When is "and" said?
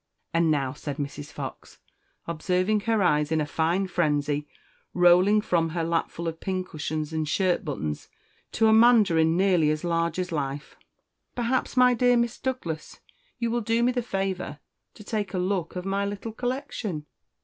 0.33-0.49, 7.13-7.29